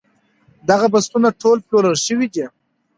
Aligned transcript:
دغه 0.69 0.87
بستونه 0.93 1.29
ټول 1.41 1.57
پلورل 1.67 1.95
شوي 2.05 2.27
دي. 2.33 2.45